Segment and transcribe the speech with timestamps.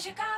[0.00, 0.29] Chicago.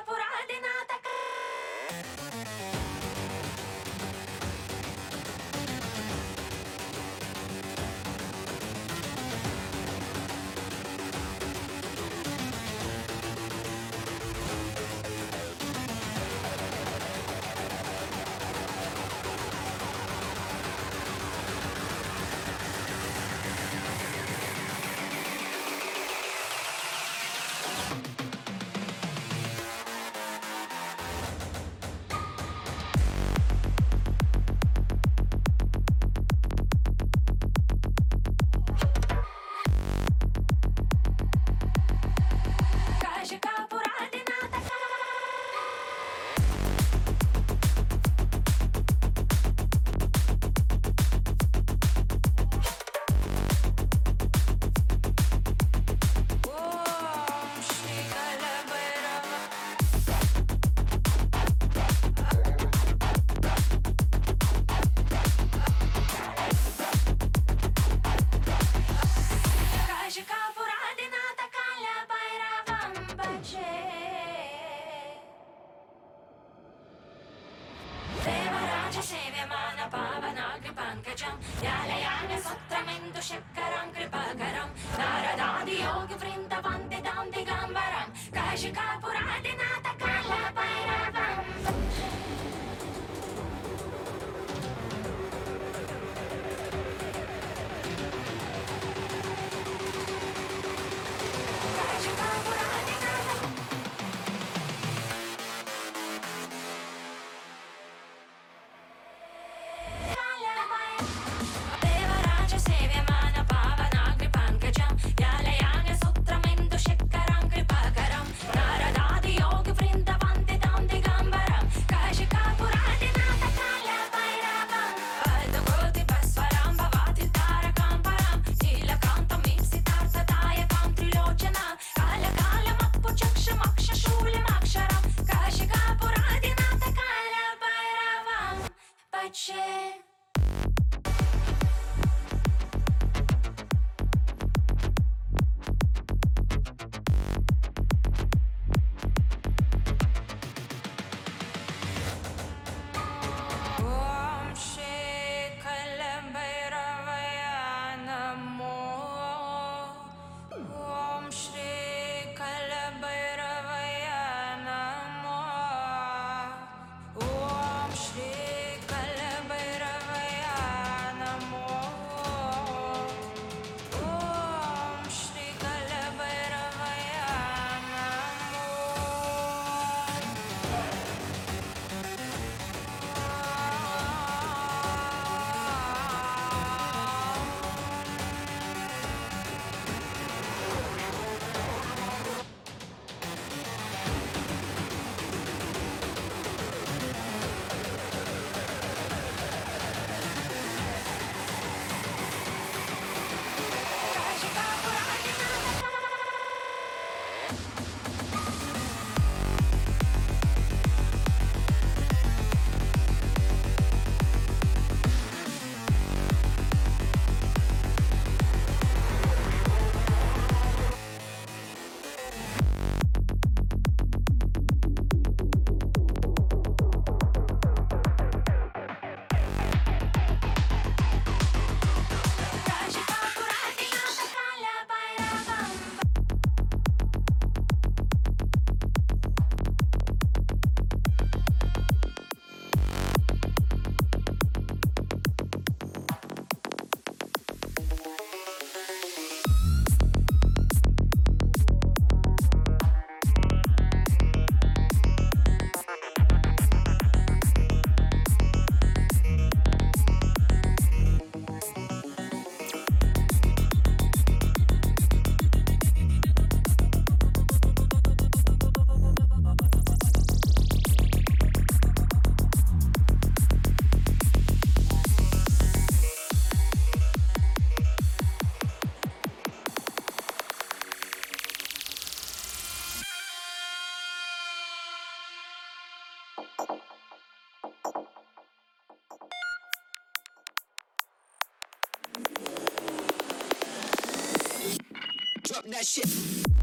[295.42, 296.61] Drop that shit.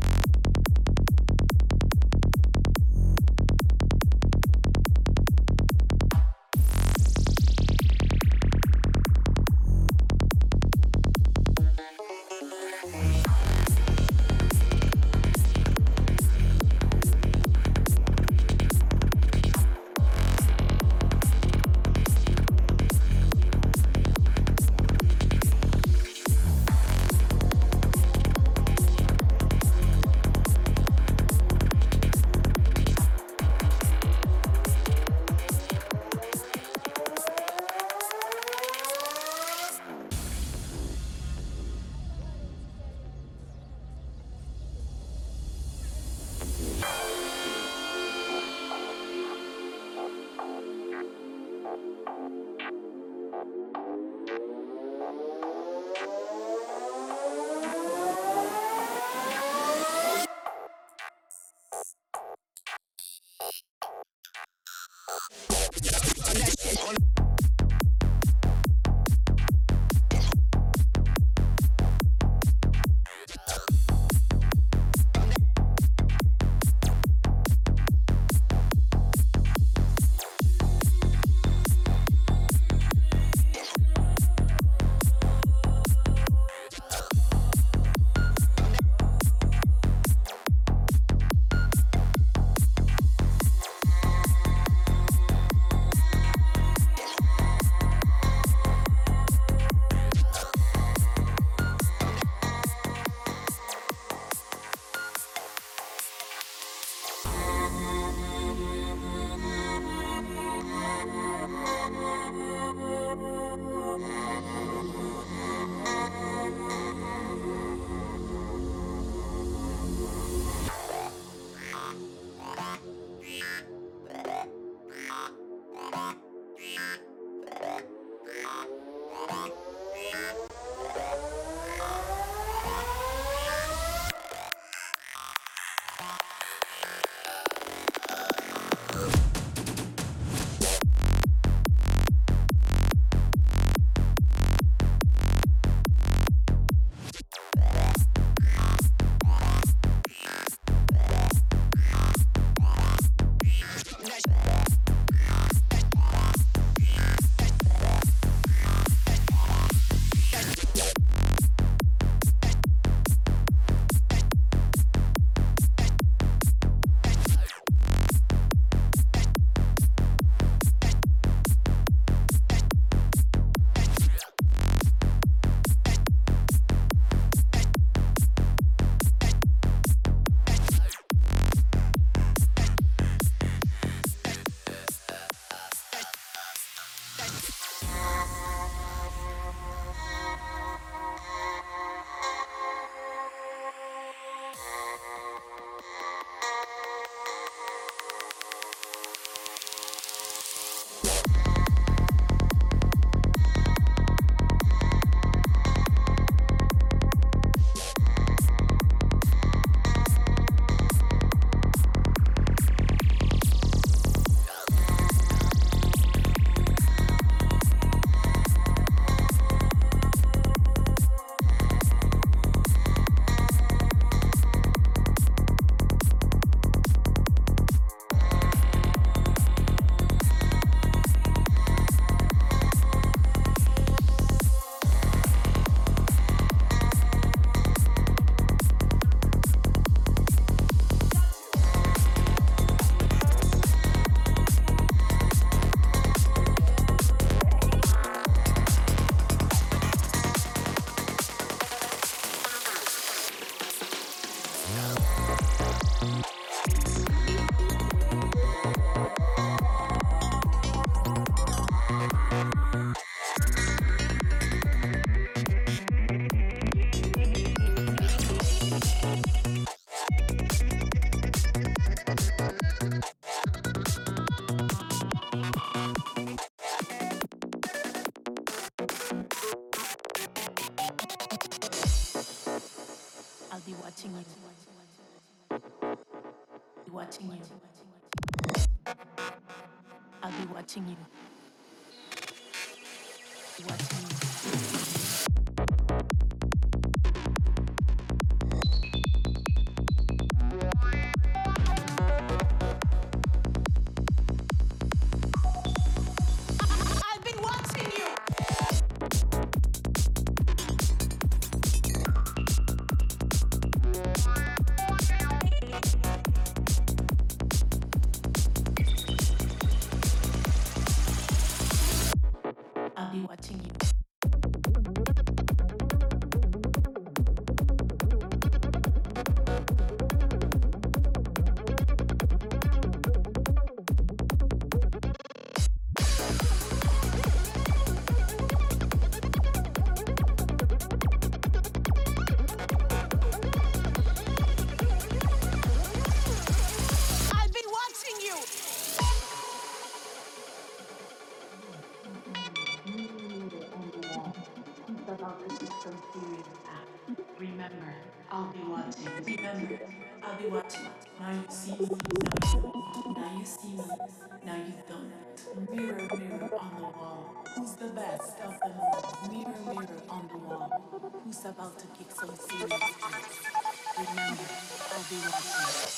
[371.30, 374.00] who's about to kick some serious ass.
[374.00, 374.44] Remember,
[374.92, 375.89] I'll be watching.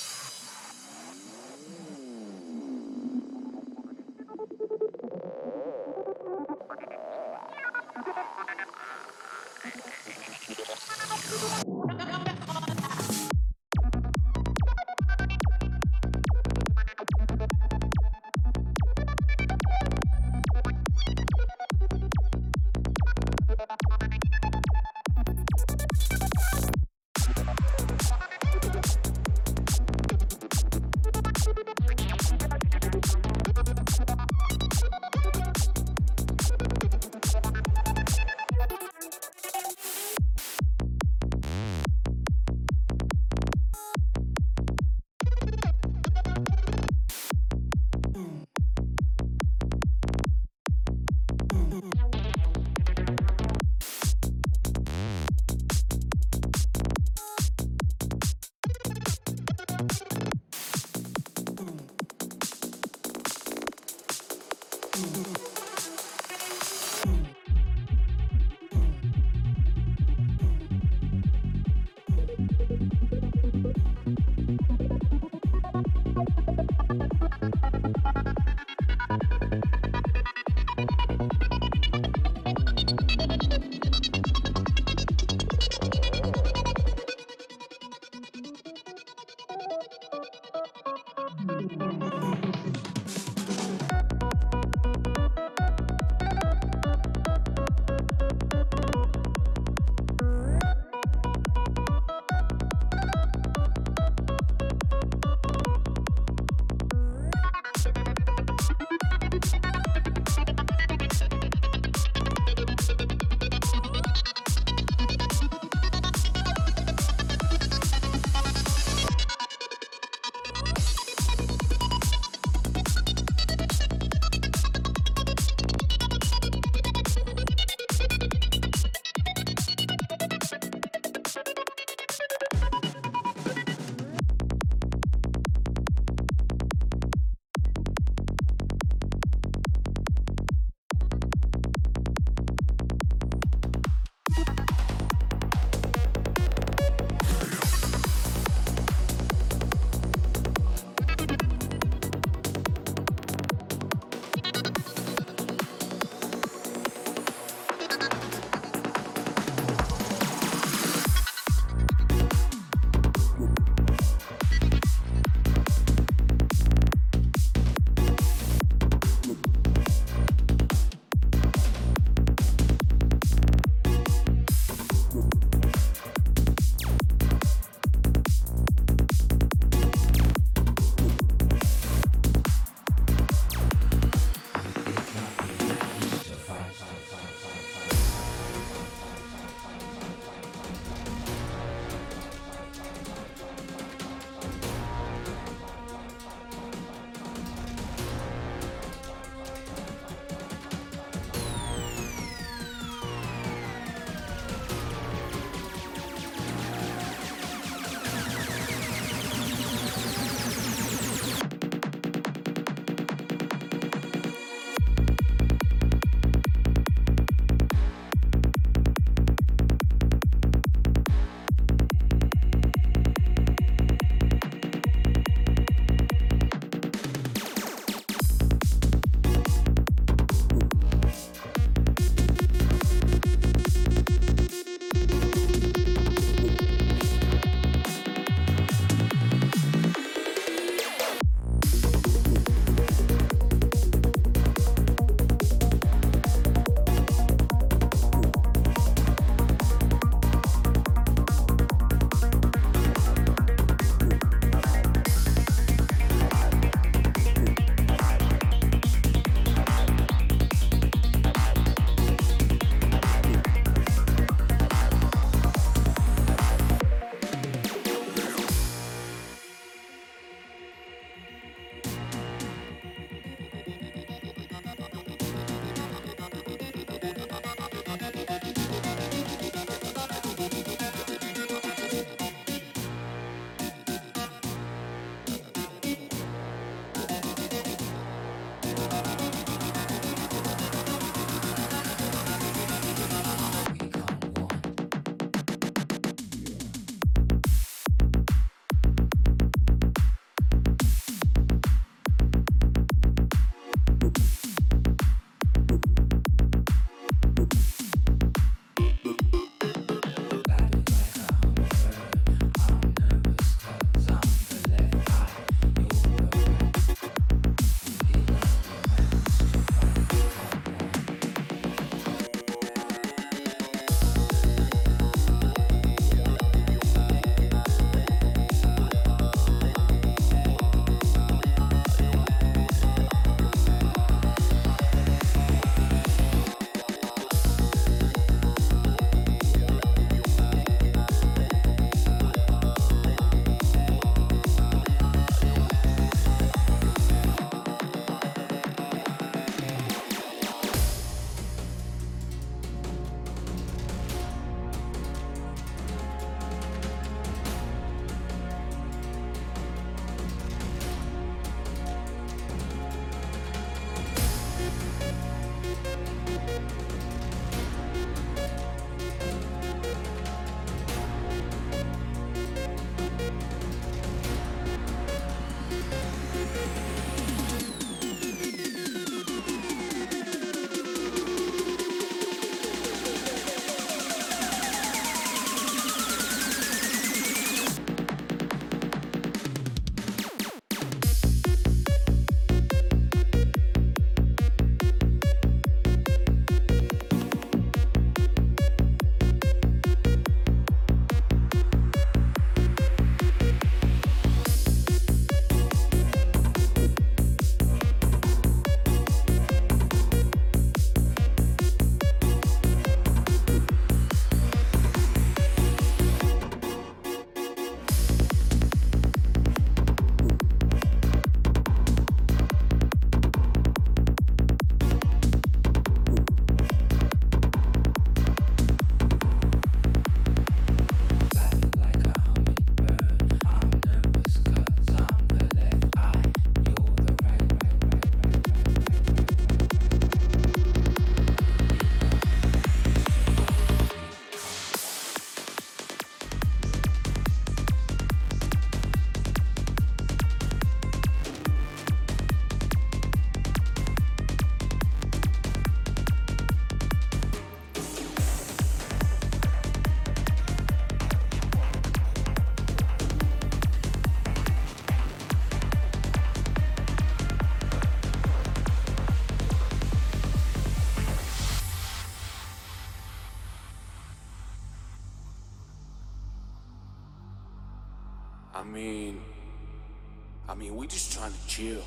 [481.51, 481.83] Chill.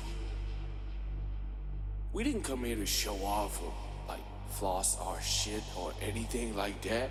[2.13, 3.73] We didn't come here to show off or
[4.07, 7.09] like floss our shit or anything like that.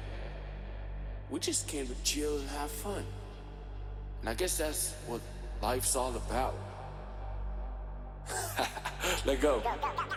[1.30, 3.04] We just came to chill and have fun.
[4.20, 5.20] And I guess that's what
[5.60, 6.54] life's all about.
[9.26, 9.60] Let go.
[9.66, 10.13] I'm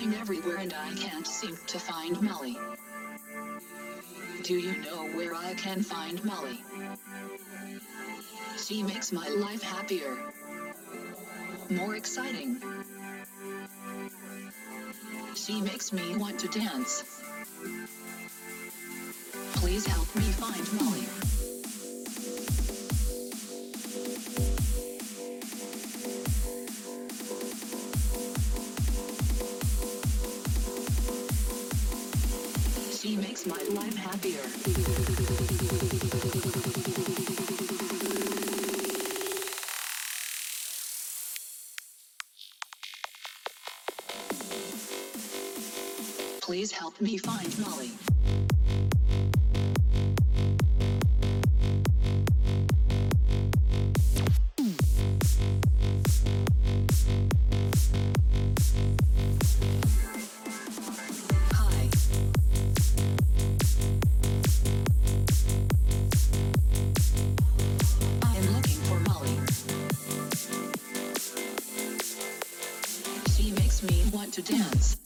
[0.00, 2.56] searching everywhere and I can't seem to find Molly.
[4.42, 6.62] Do you know where I can find Molly?
[8.56, 10.16] She makes my life happier,
[11.70, 12.62] more exciting.
[15.34, 17.04] She makes me want to dance.
[19.54, 21.49] Please help me find Molly.
[46.50, 47.92] Please help me find Molly.
[61.52, 61.88] Hi.
[74.48, 74.99] I'm